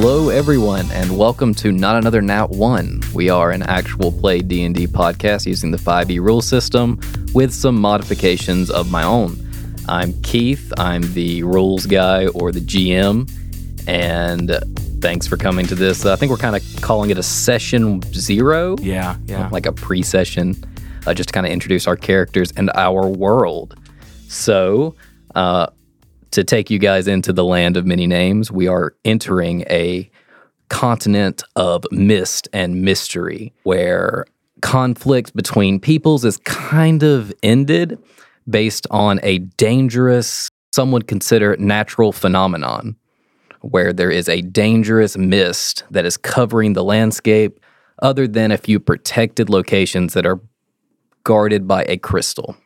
[0.00, 3.00] Hello, everyone, and welcome to Not Another Nat One.
[3.12, 7.00] We are an actual play D and D podcast using the 5e rule system
[7.34, 9.36] with some modifications of my own.
[9.88, 10.72] I'm Keith.
[10.78, 13.28] I'm the rules guy or the GM,
[13.88, 14.56] and
[15.02, 16.06] thanks for coming to this.
[16.06, 19.48] I think we're kind of calling it a session zero, Yeah, yeah.
[19.50, 20.54] like a pre-session,
[21.08, 23.74] uh, just to kind of introduce our characters and our world.
[24.28, 24.94] So,
[25.34, 25.66] uh,
[26.32, 30.10] to take you guys into the land of many names, we are entering a
[30.68, 34.26] continent of mist and mystery where
[34.60, 37.98] conflict between peoples is kind of ended
[38.48, 42.96] based on a dangerous, some would consider natural phenomenon,
[43.60, 47.60] where there is a dangerous mist that is covering the landscape,
[48.00, 50.40] other than a few protected locations that are
[51.24, 52.56] guarded by a crystal.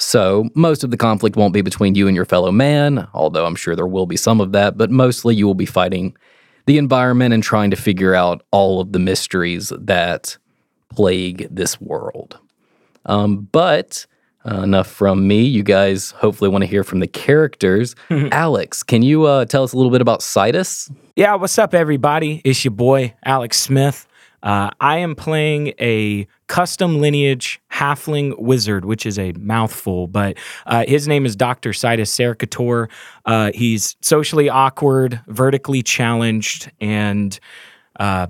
[0.00, 3.54] So, most of the conflict won't be between you and your fellow man, although I'm
[3.54, 6.16] sure there will be some of that, but mostly you will be fighting
[6.64, 10.38] the environment and trying to figure out all of the mysteries that
[10.88, 12.38] plague this world.
[13.04, 14.06] Um, but
[14.48, 15.42] uh, enough from me.
[15.42, 17.94] You guys hopefully want to hear from the characters.
[18.32, 20.90] Alex, can you uh, tell us a little bit about Sidas?
[21.14, 22.40] Yeah, what's up, everybody?
[22.44, 24.06] It's your boy, Alex Smith.
[24.42, 30.84] Uh, I am playing a custom lineage halfling wizard, which is a mouthful, but uh,
[30.86, 31.70] his name is Dr.
[31.70, 32.88] Sidas Cercatore.
[33.24, 37.38] Uh, he's socially awkward, vertically challenged, and
[37.98, 38.28] uh,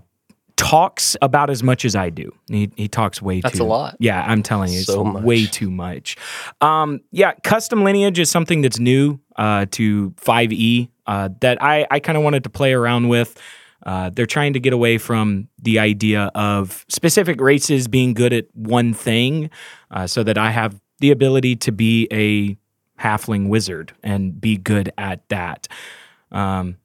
[0.57, 2.31] talks about as much as I do.
[2.49, 3.97] He, he talks way That's too a lot.
[3.99, 5.25] Yeah, I'm telling you, it's So much.
[5.25, 6.17] way too much.
[6.61, 11.99] Um, yeah, custom lineage is something that's new uh, to 5e uh, that I, I
[11.99, 13.41] kind of wanted to play around with.
[13.85, 18.47] Uh, they're trying to get away from the idea of specific races being good at
[18.55, 19.51] one thing,
[19.91, 22.57] uh, so that I have the ability to be a
[23.03, 25.67] halfling wizard and be good at that.
[26.31, 26.77] Um,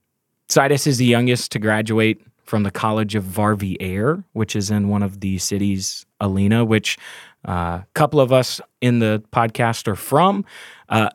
[0.47, 5.03] Sidas is the youngest to graduate from the College of Varvier, which is in one
[5.03, 6.97] of the cities, Alina, which
[7.44, 10.45] a uh, couple of us in the podcast are from.
[10.88, 11.09] Uh,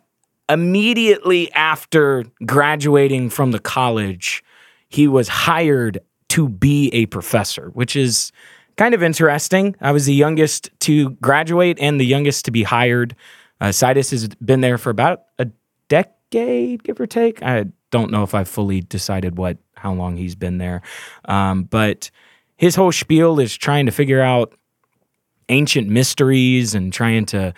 [0.48, 4.42] immediately after graduating from the college,
[4.90, 8.32] he was hired to be a professor, which is
[8.76, 9.74] kind of interesting.
[9.80, 13.16] I was the youngest to graduate and the youngest to be hired.
[13.60, 15.48] Uh, Sidas has been there for about a
[15.88, 17.42] decade, give or take.
[17.42, 20.82] I don't know if I've fully decided what how long he's been there,
[21.24, 22.10] um, but
[22.56, 24.54] his whole spiel is trying to figure out
[25.48, 27.52] ancient mysteries and trying to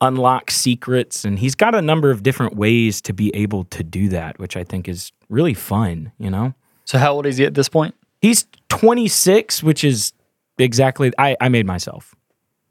[0.00, 4.08] unlock secrets and he's got a number of different ways to be able to do
[4.08, 6.52] that which i think is really fun you know
[6.84, 7.94] So how old is he at this point?
[8.20, 10.12] he's 26 which is
[10.58, 12.14] exactly i, I made myself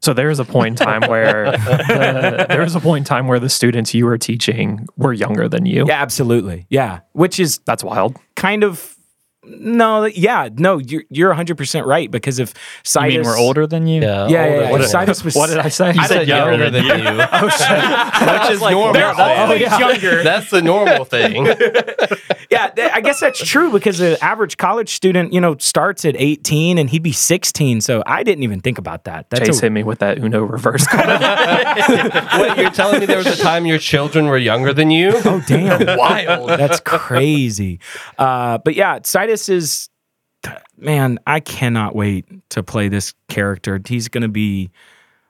[0.00, 3.26] So there was a point in time where the, there was a point in time
[3.28, 5.84] where the students you were teaching were younger than you.
[5.86, 8.16] yeah absolutely yeah which is That's wild.
[8.36, 8.93] kind of
[9.46, 13.86] no yeah no you're, you're 100% right because if I Sidas, mean, we're older than
[13.86, 14.02] you.
[14.02, 14.70] yeah yeah, yeah.
[14.70, 15.92] What if did, was what did I say?
[15.92, 16.90] You said younger than you.
[17.32, 18.40] oh shit!
[18.40, 18.92] Which is normal.
[18.92, 19.22] they're though.
[19.22, 21.46] always younger That's the normal thing.
[22.50, 26.14] yeah, th- I guess that's true because the average college student, you know, starts at
[26.16, 27.80] 18 and he'd be 16.
[27.80, 29.30] So I didn't even think about that.
[29.30, 31.06] That's Chase a, hit me with that Uno reverse card.
[32.40, 35.12] Wait, you're telling me there was a time your children were younger than you?
[35.24, 36.48] oh damn, Wild.
[36.50, 37.80] that's crazy.
[38.18, 38.98] Uh, but yeah,
[39.34, 39.88] Sidas is
[40.76, 41.18] man.
[41.26, 43.80] I cannot wait to play this character.
[43.86, 44.70] He's going to be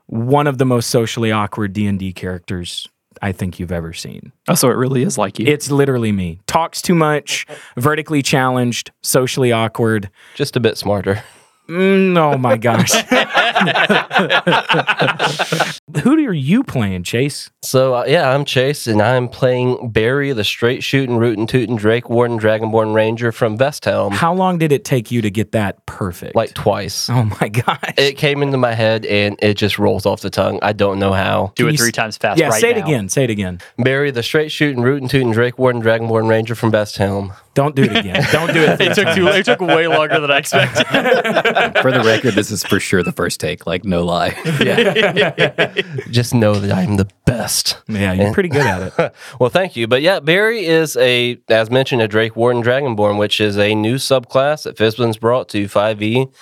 [0.06, 2.88] one of the most socially awkward D and D characters
[3.22, 4.32] I think you've ever seen.
[4.48, 5.46] oh, so it really is like you.
[5.46, 6.40] It's literally me.
[6.46, 7.46] Talks too much,
[7.76, 10.10] vertically challenged, socially awkward.
[10.34, 11.22] Just a bit smarter.
[11.68, 12.90] Mm, oh my gosh.
[16.02, 17.50] Who are you playing, Chase?
[17.62, 22.10] So uh, yeah, I'm Chase, and I'm playing Barry, the straight shooting, rootin' tootin' Drake
[22.10, 26.34] Warden Dragonborn Ranger from Vesthelm, How long did it take you to get that perfect?
[26.34, 27.08] like twice.
[27.10, 27.78] oh my gosh.
[27.96, 30.58] It came into my head, and it just rolls off the tongue.
[30.62, 31.52] I don't know how.
[31.54, 32.40] Do Can it three s- times fast.
[32.40, 32.84] yeah, right say it now.
[32.86, 33.08] again.
[33.08, 33.60] Say it again.
[33.78, 37.34] Barry, the straight shooting, rootin' tootin' Drake Warden Dragonborn Ranger from Vesthelm.
[37.54, 38.24] Don't do it again.
[38.32, 38.80] Don't do it.
[38.84, 39.28] It took too.
[39.28, 40.86] It took way longer than I expected.
[41.82, 44.30] For the record, this is for sure the first take, like no lie.
[44.64, 45.74] Yeah.
[46.10, 47.78] Just know that I'm the best.
[47.88, 49.14] Yeah, you're pretty good at it.
[49.38, 49.86] well, thank you.
[49.86, 53.96] But yeah, Barry is a, as mentioned, a Drake Warden Dragonborn, which is a new
[53.96, 56.32] subclass that Fizban's brought to 5e.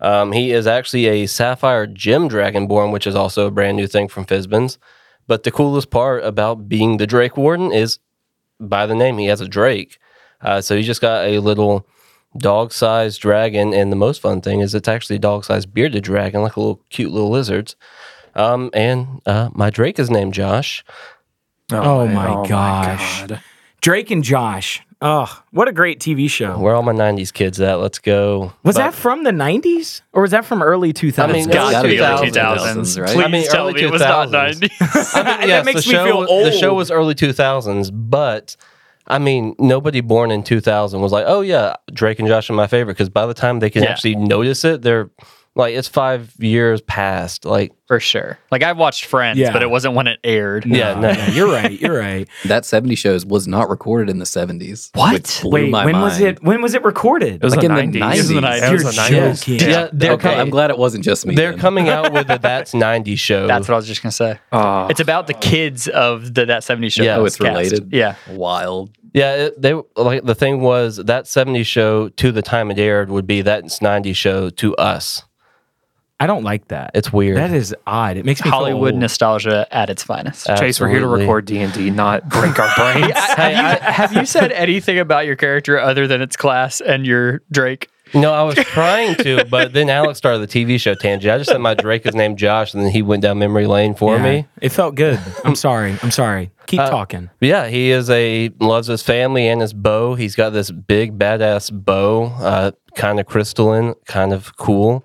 [0.00, 4.08] Um, he is actually a Sapphire Gem Dragonborn, which is also a brand new thing
[4.08, 4.78] from Fizban's.
[5.28, 7.98] But the coolest part about being the Drake Warden is
[8.58, 9.98] by the name, he has a Drake.
[10.40, 11.86] Uh, so he just got a little
[12.36, 13.72] dog sized dragon.
[13.74, 16.60] And the most fun thing is it's actually a dog sized bearded dragon, like a
[16.60, 17.76] little cute little lizards.
[18.34, 20.84] Um, and uh, my Drake is named Josh.
[21.70, 23.24] Oh, my gosh.
[23.80, 24.82] Drake and Josh.
[25.04, 26.56] Oh, what a great TV show.
[26.60, 27.80] Where all my '90s kids at?
[27.80, 28.52] Let's go.
[28.62, 31.18] Was But- that from the 90s or was that from early 2000s?
[31.18, 33.12] I mean, Got Gotta be early 2000s, 2000s, right?
[33.12, 34.70] Please I mean, tell early me it was not 90s.
[35.16, 36.46] I mean, That makes the me show, feel old.
[36.46, 38.56] The show was early 2000s, but
[39.06, 42.66] I mean, nobody born in 2000 was like, "Oh yeah, Drake and Josh are my
[42.66, 43.90] favorite." Because by the time they can Yeah.
[43.90, 45.10] actually notice it, they're
[45.54, 47.44] like, it's five years past.
[47.44, 48.38] Like, For sure.
[48.50, 49.52] Like I've watched Friends, Yeah.
[49.52, 50.64] but it wasn't when it aired.
[50.64, 51.10] yeah, no.
[51.32, 51.78] You're right.
[51.78, 52.26] You're right.
[52.46, 54.90] That 70 shows was not recorded in the 70s.
[54.94, 55.12] What?
[55.14, 56.38] which blew Wait, my when was mind.
[56.38, 56.42] it?
[56.42, 57.34] When was it recorded?
[57.34, 58.02] It was Like the in the 90s.
[58.02, 58.14] 90s.
[58.14, 58.62] It was in the 90s.
[58.62, 59.44] It was the You're 90s.
[59.58, 59.68] joking.
[59.70, 61.34] Yeah, they're okay, I'm glad it wasn't just me.
[61.34, 61.60] They're then.
[61.60, 63.46] coming out with a That's 90 show.
[63.46, 64.38] That's what I was just gonna say.
[64.52, 64.86] Oh.
[64.88, 67.02] It's about the kids of the that 70s show.
[67.02, 67.16] Yeah.
[67.18, 67.48] Oh, it's cast.
[67.48, 67.92] related.
[67.92, 68.14] Yeah.
[68.30, 68.90] Wild.
[69.14, 73.10] Yeah, it, they like the thing was that 70 show to the time it aired
[73.10, 75.22] would be that 90 show to us.
[76.22, 76.92] I don't like that.
[76.94, 77.36] It's weird.
[77.36, 78.16] That is odd.
[78.16, 79.00] It makes me feel Hollywood old.
[79.00, 80.46] nostalgia at its finest.
[80.46, 81.24] Chase, we're here to Absolutely.
[81.24, 83.12] record D and D, not break our brains.
[83.16, 87.42] have, you, have you said anything about your character other than its class and your
[87.50, 87.88] Drake?
[88.14, 91.32] No, I was trying to, but then Alex started the TV show tangent.
[91.34, 93.94] I just said my Drake is named Josh, and then he went down memory lane
[93.94, 94.46] for Yeah, me.
[94.60, 95.18] It felt good.
[95.44, 95.96] I'm sorry.
[96.02, 96.52] I'm sorry.
[96.66, 97.30] Keep Uh, talking.
[97.40, 100.14] But yeah, he is a loves his family and his bow.
[100.14, 105.04] He's got this big badass bow, uh, kind of crystalline, kind of cool.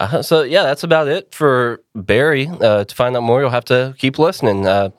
[0.00, 2.48] Uh, so yeah, that's about it for Barry.
[2.48, 4.66] Uh, to find out more, you'll have to keep listening.
[4.66, 4.90] Uh,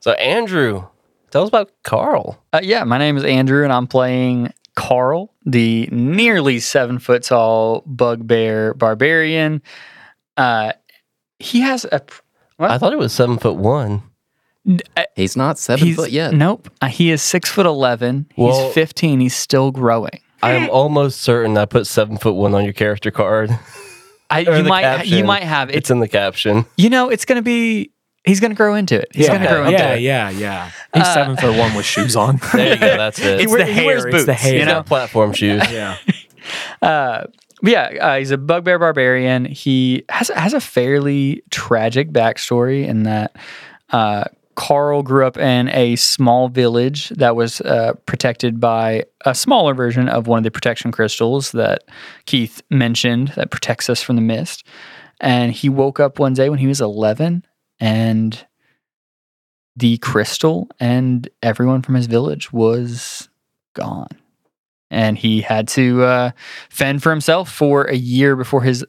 [0.00, 0.86] so Andrew,
[1.30, 2.42] tell us about Carl.
[2.52, 7.82] Uh, yeah, my name is Andrew, and I'm playing Carl, the nearly seven foot tall
[7.86, 9.62] bugbear barbarian.
[10.36, 10.72] Uh,
[11.38, 12.00] he has a.
[12.56, 12.70] What?
[12.70, 14.02] I thought it was seven foot one.
[15.14, 16.34] He's not seven He's, foot yet.
[16.34, 16.68] Nope.
[16.82, 18.26] Uh, he is six foot eleven.
[18.34, 19.20] He's fifteen.
[19.20, 20.20] He's still growing.
[20.42, 23.50] I am almost certain I put seven foot one on your character card.
[24.30, 26.66] I, you the might you might have It's it's in the caption.
[26.76, 27.92] you know it's gonna be
[28.24, 29.08] he's gonna grow into it.
[29.12, 30.00] He's yeah, gonna grow into yeah, it.
[30.02, 30.38] yeah, yeah.
[30.38, 30.70] Yeah.
[30.94, 32.38] He's Uh, seven foot one with shoes on.
[32.52, 32.96] There you go.
[32.96, 33.40] That's it.
[33.40, 34.08] It's wear- the he wears hair.
[34.14, 34.54] It's the boots, hair.
[34.58, 34.72] you know?
[34.74, 35.62] got platform shoes.
[35.70, 35.96] Yeah.
[36.80, 37.24] Uh,
[37.60, 39.44] but yeah, uh, he's a bugbear barbarian.
[39.44, 43.36] He has has a fairly tragic backstory in that
[43.90, 44.24] uh,
[44.58, 50.08] Carl grew up in a small village that was uh, protected by a smaller version
[50.08, 51.84] of one of the protection crystals that
[52.26, 54.66] Keith mentioned that protects us from the mist.
[55.20, 57.46] And he woke up one day when he was 11
[57.78, 58.46] and
[59.76, 63.28] the crystal and everyone from his village was
[63.74, 64.08] gone.
[64.90, 66.30] And he had to uh,
[66.68, 68.84] fend for himself for a year before his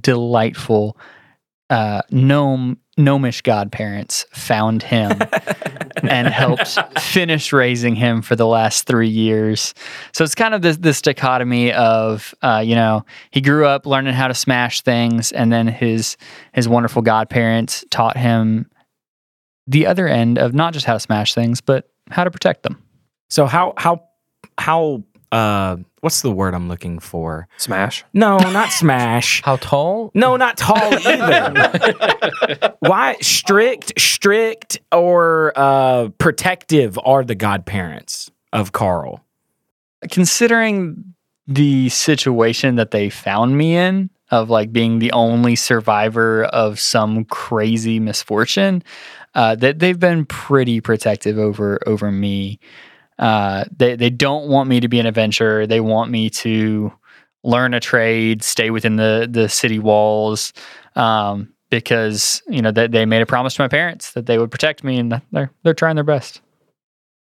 [0.00, 0.96] delightful
[1.70, 5.12] uh, gnome gnomish godparents found him
[6.02, 9.72] and helped finish raising him for the last three years.
[10.12, 14.14] So it's kind of this this dichotomy of uh, you know he grew up learning
[14.14, 16.16] how to smash things, and then his
[16.52, 18.68] his wonderful godparents taught him
[19.66, 22.82] the other end of not just how to smash things, but how to protect them.
[23.30, 24.04] So how how
[24.58, 27.48] how uh what's the word I'm looking for?
[27.56, 28.04] Smash.
[28.12, 29.42] No, not smash.
[29.44, 30.10] How tall?
[30.14, 30.76] No, not tall
[31.06, 32.74] either.
[32.80, 39.24] Why strict, strict, or uh, protective are the godparents of Carl?
[40.10, 41.14] considering
[41.46, 47.24] the situation that they found me in of like being the only survivor of some
[47.24, 48.82] crazy misfortune
[49.34, 52.58] uh, that they've been pretty protective over over me
[53.18, 56.92] uh, they, they don't want me to be an adventurer they want me to
[57.44, 60.52] learn a trade stay within the the city walls
[60.96, 64.50] um, because you know they, they made a promise to my parents that they would
[64.50, 66.40] protect me and they're they're trying their best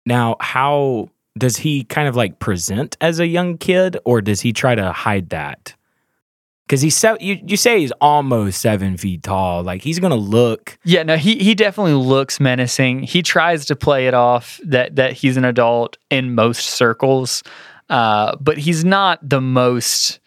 [0.06, 4.52] Now, how does he kind of like present as a young kid, or does he
[4.52, 5.74] try to hide that?
[6.66, 9.62] Because he's se- you, you say he's almost seven feet tall.
[9.62, 10.78] Like he's gonna look.
[10.84, 13.02] Yeah, no, he he definitely looks menacing.
[13.02, 17.42] He tries to play it off that that he's an adult in most circles,
[17.90, 20.20] uh, but he's not the most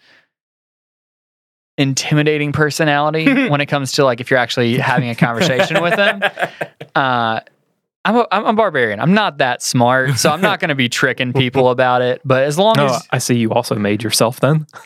[1.78, 6.22] intimidating personality when it comes to like if you're actually having a conversation with him.
[6.96, 7.42] Uh,
[8.08, 9.00] I'm a, I'm a barbarian.
[9.00, 12.22] I'm not that smart, so I'm not going to be tricking people about it.
[12.24, 14.66] But as long No, as I see you also made yourself then.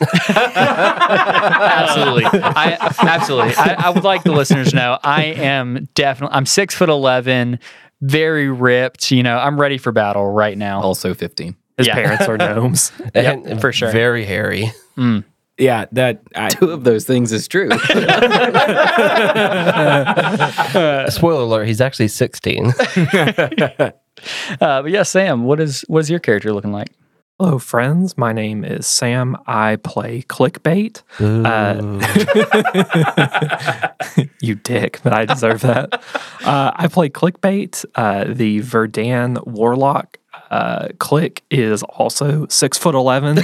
[0.90, 2.24] absolutely.
[2.26, 3.54] I absolutely.
[3.56, 6.34] I, I would like the listeners to know I am definitely.
[6.36, 7.58] I'm six foot eleven,
[8.00, 9.10] very ripped.
[9.10, 10.80] You know, I'm ready for battle right now.
[10.82, 11.56] Also 15.
[11.78, 11.94] His Yeah.
[11.94, 12.92] parents are gnomes.
[13.14, 13.90] And for sure.
[13.92, 14.72] Very hairy.
[14.96, 15.24] Mm.
[15.58, 17.70] Yeah, that I, Two of those things is true.
[21.10, 22.72] Spoiler alert, he's actually 16.
[24.60, 26.90] Uh, but yeah, Sam, what is what is your character looking like?
[27.38, 28.16] Hello, friends.
[28.16, 29.36] My name is Sam.
[29.46, 31.02] I play Clyk Bate.
[31.18, 31.80] Uh,
[34.40, 35.94] you dick, but I deserve that.
[36.44, 40.18] Uh, I play Clyk Bate, uh, the Verdan warlock
[40.50, 43.40] uh, Clyk is also six foot eleven,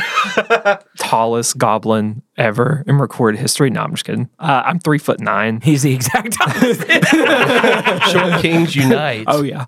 [0.98, 3.70] tallest goblin ever in recorded history.
[3.70, 4.28] No, I'm just kidding.
[4.38, 5.60] Uh, I'm three foot nine.
[5.62, 7.04] He's the exact opposite.
[8.10, 9.24] Short Kings Unite.
[9.26, 9.66] Oh yeah.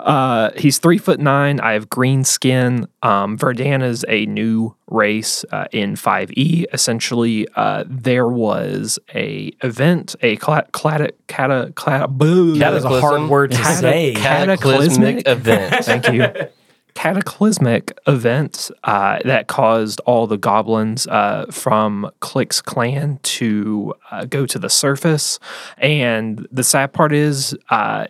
[0.00, 1.60] Uh, he's three foot nine.
[1.60, 2.86] I have green skin.
[3.02, 6.64] Um, Verdan is a new race uh, in 5e.
[6.72, 13.00] Essentially, uh, there was a event, a cla- clad- cata- clad- boo- that is a
[13.00, 14.14] hard word to Cata- say.
[14.14, 15.28] Cataclysmic Cataclysmic?
[15.28, 15.84] event.
[15.84, 16.48] Thank you.
[16.94, 24.46] Cataclysmic event uh, that caused all the goblins uh, from Clyk's clan to uh, go
[24.46, 25.38] to the surface.
[25.76, 28.08] And the sad part is, uh,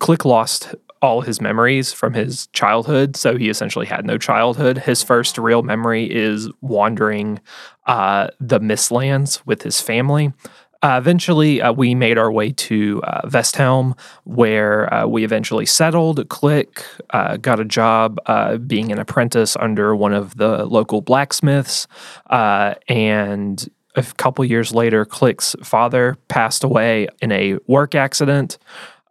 [0.00, 3.16] Clyk lost all his memories from his childhood.
[3.16, 4.78] So he essentially had no childhood.
[4.78, 7.40] His first real memory is wandering
[7.86, 10.32] uh, the Mistlands with his family.
[10.82, 16.28] Uh, eventually, uh, we made our way to uh, Vesthelm, where uh, we eventually settled.
[16.28, 21.86] Clyk uh, got a job uh, being an apprentice under one of the local blacksmiths,
[22.28, 28.58] and a couple years later, Clyk's father passed away in a work accident.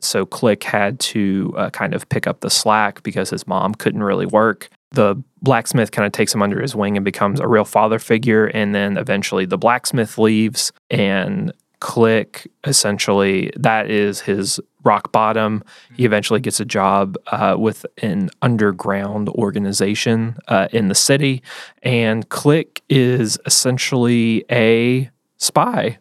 [0.03, 4.03] So Clyk had to uh, kind of pick up the slack because his mom couldn't
[4.03, 4.69] really work.
[4.91, 8.47] The blacksmith kind of takes him under his wing and becomes a real father figure.
[8.47, 15.63] And then eventually the blacksmith leaves and Clyk essentially that is his rock bottom.
[15.95, 21.41] He eventually gets a job uh, with an underground organization uh, in the city.
[21.83, 25.97] And Clyk is essentially a spy,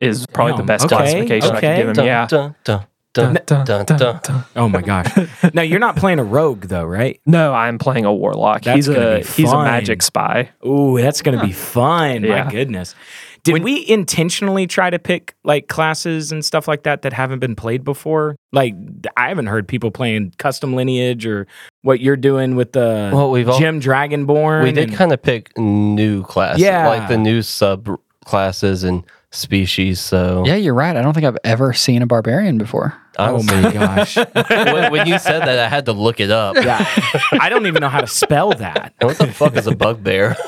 [0.00, 1.94] is probably the best okay, classification I can give him.
[1.94, 2.26] Dun, yeah.
[2.26, 4.20] dun, dun, dun, Dun, dun, dun, dun.
[4.22, 4.44] dun.
[4.56, 5.06] Oh my gosh.
[5.54, 7.20] now you're not playing a rogue though, right?
[7.26, 8.62] No, I'm playing a warlock.
[8.62, 10.50] That's he's a he's a magic spy.
[10.66, 12.24] Ooh, that's gonna be fun.
[12.24, 12.44] Yeah.
[12.44, 12.94] My goodness.
[13.42, 17.56] Did we intentionally try to pick like classes and stuff like that that haven't been
[17.56, 18.36] played before?
[18.52, 18.74] Like
[19.16, 21.46] I haven't heard people playing custom lineage or
[21.80, 24.62] what you're doing with the Well, we've all, Gem Dragonborn.
[24.62, 26.86] we did kind of pick new classes, Yeah.
[26.88, 27.88] like the new sub
[28.26, 30.00] classes and species.
[30.00, 30.96] So Yeah, you're right.
[30.96, 32.94] I don't think I've ever seen a barbarian before.
[33.18, 34.16] Oh my gosh.
[34.16, 36.56] when, when you said that, I had to look it up.
[36.56, 36.84] yeah.
[37.32, 38.94] I don't even know how to spell that.
[39.00, 40.36] And what the fuck is a bugbear?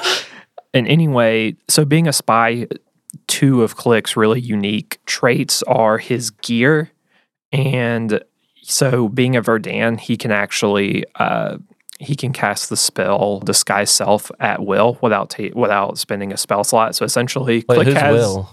[0.75, 2.67] And anyway, so being a spy,
[3.27, 6.91] two of Clyk's really unique traits are his gear,
[7.53, 8.25] and
[8.63, 11.59] so being a Verdan, he can actually uh,
[11.99, 16.65] he can cast the spell disguise self at will without ta- without spending a spell
[16.65, 16.95] slot.
[16.95, 18.51] So essentially, Wait, Clyk who's has Will?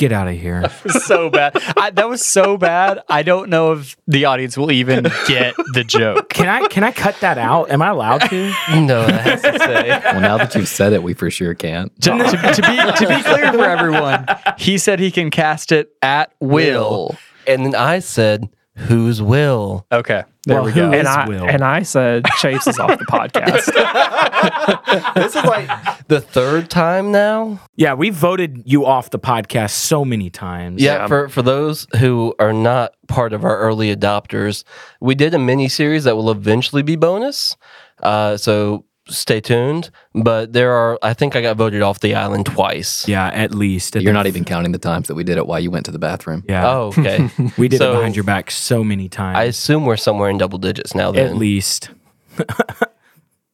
[0.00, 0.66] Get out of here.
[1.04, 1.52] so bad.
[1.76, 3.00] I, that was so bad.
[3.06, 6.30] I don't know if the audience will even get the joke.
[6.30, 7.70] Can I can I cut that out?
[7.70, 8.52] Am I allowed to?
[8.70, 9.88] No, that has to say.
[9.90, 11.94] Well, now that you've said it, we for sure can't.
[12.00, 12.76] To, to- to be,
[13.06, 14.26] to be clear for everyone,
[14.56, 17.16] he said he can cast it at will.
[17.46, 20.90] And then I said, "Who's Will?" Okay, there Well, we go.
[20.92, 21.44] and I Will?
[21.44, 23.70] and I said Chase is off the podcast.
[25.14, 27.60] This is like the third time now.
[27.76, 30.82] Yeah, we voted you off the podcast so many times.
[30.82, 31.06] Yeah, Yeah.
[31.06, 34.64] for for those who are not part of our early adopters,
[35.00, 37.56] we did a mini series that will eventually be bonus.
[38.02, 39.90] Uh, so stay tuned.
[40.14, 43.06] But there are, I think I got voted off the island twice.
[43.08, 43.94] Yeah, at least.
[43.96, 45.98] You're not even counting the times that we did it while you went to the
[45.98, 46.44] bathroom.
[46.48, 46.68] Yeah.
[46.68, 47.28] Oh, okay.
[47.58, 49.36] we did so- it behind your back so many times.
[49.36, 51.12] I assume we're somewhere in double digits now.
[51.12, 51.90] at least.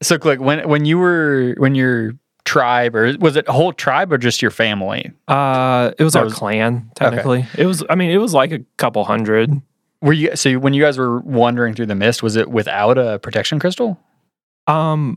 [0.03, 2.13] So, Clyk when when you were when your
[2.45, 5.11] tribe or was it a whole tribe or just your family?
[5.27, 7.47] Uh, it was That our was- clan technically.
[7.57, 7.83] It was.
[7.89, 9.51] I mean, it was like a couple hundred.
[10.03, 12.23] Were you so when you guys were wandering through the mist?
[12.23, 13.99] Was it without a protection crystal?
[14.67, 15.17] Um,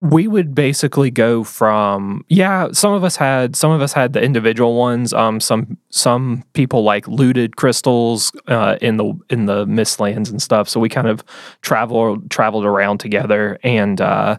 [0.00, 2.68] we would basically go from yeah.
[2.72, 5.12] Some of us had some of us had the individual ones.
[5.12, 10.68] Um, some some people like looted crystals uh, in the in the mistlands and stuff.
[10.68, 11.24] So we kind of
[11.62, 14.38] traveled traveled around together, and uh,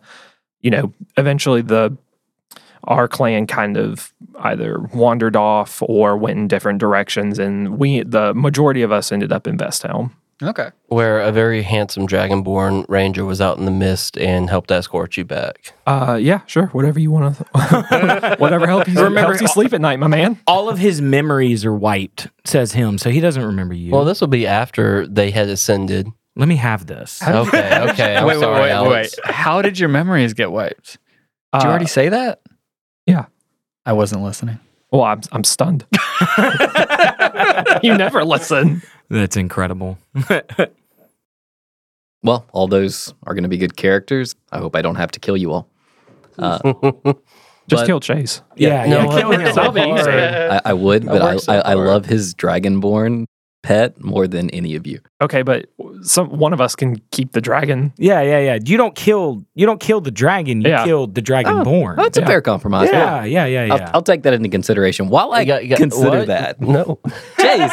[0.61, 1.95] you know, eventually the
[2.85, 8.33] our clan kind of either wandered off or went in different directions, and we the
[8.33, 10.15] majority of us ended up in Vesthelm.
[10.41, 10.69] Okay.
[10.87, 15.25] where a very handsome dragonborn ranger was out in the mist and helped escort you
[15.25, 15.73] back.
[15.85, 16.67] Uh, yeah, sure.
[16.67, 20.39] Whatever you want to, whatever helps you, Remember- helps you sleep at night, my man.
[20.47, 23.91] All of his memories are wiped, says him, so he doesn't remember you.
[23.91, 26.07] Well, this will be after they had ascended.
[26.35, 27.21] Let me have this.
[27.21, 28.15] Okay, okay.
[28.17, 29.15] I'm wait, wait, sorry, wait, Alex.
[29.25, 29.33] wait.
[29.35, 30.99] How did your memories get wiped?
[31.53, 32.39] Did you Uh, already say that?
[33.05, 33.25] yeah.
[33.85, 34.59] I wasn't listening.
[34.91, 35.85] Well, I'm I'm stunned.
[37.83, 38.81] you never listen.
[39.09, 39.97] That's incredible.
[42.21, 44.35] Well, all those are going to be good characters.
[44.51, 45.69] I hope I don't have to kill you all.
[46.37, 46.57] Uh,
[47.69, 48.41] Just But- kill Chase.
[48.55, 49.19] yeah, no, yeah.
[49.19, 49.41] kill him.
[49.43, 50.09] That'll be easy.
[50.09, 53.25] I, I would, but I, I, I love his dragonborn
[53.69, 54.99] pet more than any of you.
[55.21, 55.67] Okay, but
[56.01, 57.93] some one of us can keep the dragon.
[57.99, 58.57] Yeah, yeah, yeah.
[58.65, 59.45] You don't kill.
[59.53, 60.61] You don't kill the dragon.
[60.61, 60.85] You Yeah.
[60.85, 61.93] killed the dragonborn.
[61.99, 62.89] Oh, that's a fair compromise.
[62.91, 63.73] yeah, yeah, yeah, yeah.
[63.75, 65.07] I'll, I'll take that into consideration.
[65.09, 66.27] While I You got- you got- consider what?
[66.27, 66.99] that, No.
[67.39, 67.71] Chase,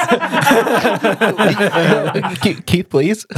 [2.43, 3.27] Keith, Keith, please.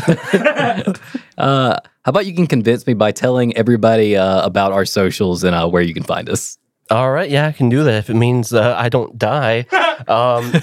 [1.39, 5.55] uh, how about you can convince me by telling everybody uh, about our socials and
[5.55, 6.59] uh, where you can find us?
[6.91, 9.67] All right, yeah, I can do that if it means uh, I don't die.
[10.07, 10.55] Um,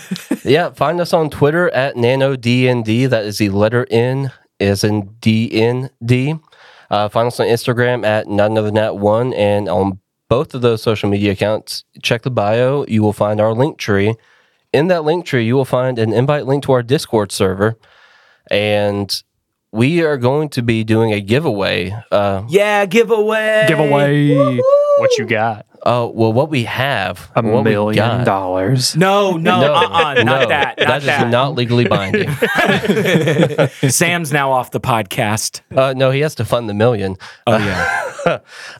[0.46, 3.10] yeah, find us on Twitter at nanodnd.
[3.10, 6.42] That is the letter N is in DND.
[6.90, 10.82] Uh, find us on Instagram at not another nat one, and on both of those
[10.82, 12.86] social media accounts, check the bio.
[12.88, 14.16] You will find our link tree.
[14.72, 17.78] In that link tree, you will find an invite link to our Discord server,
[18.50, 19.22] and
[19.72, 21.96] we are going to be doing a giveaway.
[22.12, 23.66] Uh, yeah, giveaway.
[23.68, 24.58] Giveaway
[24.98, 25.66] What you got?
[25.86, 28.96] Oh well, what we have, a what we million got- dollars.
[28.96, 30.78] No, no, No, uh-uh, not no, that.
[30.80, 31.30] Not that is that.
[31.30, 32.30] not legally binding.
[33.90, 35.62] Sam's now off the podcast.
[35.76, 37.16] uh, no, he has to fund the million.
[37.48, 38.02] Oh yeah.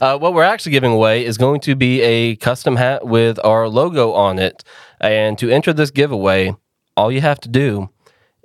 [0.02, 3.70] Uh, what we're actually giving away is going to be a custom hat with our
[3.70, 4.64] logo on it.
[5.00, 6.56] And to enter this giveaway,
[6.98, 7.90] all you have to do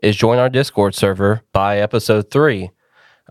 [0.02, 2.70] is join our Discord server by episode three.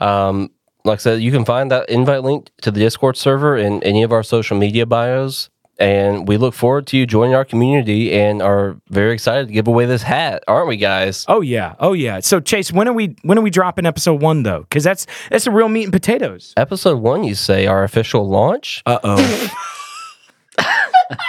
[0.01, 0.49] Um,
[0.85, 4.03] like I said, you can find that invite link to the Discord server in any
[4.03, 5.49] of our social media bios.
[5.77, 9.65] And we look forward to you joining our community and are very excited to give
[9.65, 11.23] away this hat, aren't we, guys?
[11.29, 11.75] Oh yeah.
[11.79, 12.19] Oh yeah.
[12.19, 14.61] So Chase, when are we when are we dropping episode one though?
[14.63, 16.53] Because that's that's a real meat and potatoes.
[16.57, 18.83] Episode one, you say, our official launch?
[18.85, 19.51] Uh oh.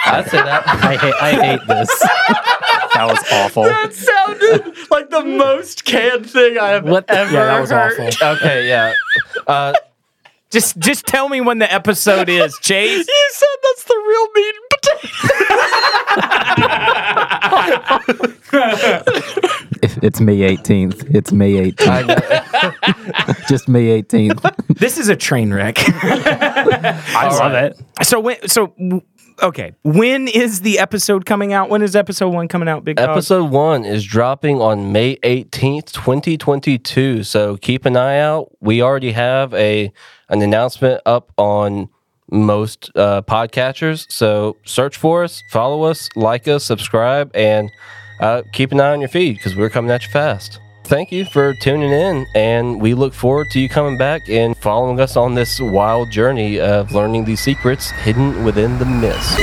[0.05, 0.67] I'd say that.
[0.67, 1.89] I hate, I hate this.
[3.07, 3.63] That was awful.
[3.63, 7.99] that sounded like the most canned thing I have What- ever yeah, that was heard.
[7.99, 8.27] awful.
[8.35, 8.93] Okay, yeah.
[9.47, 9.73] Uh,
[10.51, 13.07] just just tell me when the episode is, Chase.
[13.07, 16.01] You said that's the real meat and potato.
[20.01, 21.15] it's May 18th.
[21.15, 23.47] It's May 18th.
[23.47, 24.77] Just May 18th.
[24.77, 25.75] This is a train wreck.
[25.77, 27.77] I love it.
[28.05, 29.01] so when so w-
[29.41, 31.69] okay, when is the episode coming out?
[31.69, 32.83] When is episode one coming out?
[32.83, 33.09] Big dog?
[33.09, 37.23] Episode one is dropping on May 18th, 2022.
[37.23, 38.51] So keep an eye out.
[38.59, 39.91] We already have a
[40.29, 41.89] an announcement up on
[42.31, 44.09] most uh, podcatchers.
[44.11, 47.69] So search for us, follow us, like us, subscribe, and
[48.19, 50.59] uh, keep an eye on your feed because we're coming at you fast.
[50.91, 54.99] Thank you for tuning in, and we look forward to you coming back and following
[54.99, 59.39] us on this wild journey of learning these secrets hidden within the mist.